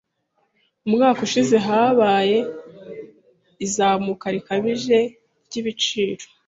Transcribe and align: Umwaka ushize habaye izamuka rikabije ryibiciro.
Umwaka 0.87 1.19
ushize 1.27 1.55
habaye 1.67 2.37
izamuka 3.65 4.25
rikabije 4.35 4.99
ryibiciro. 5.45 6.23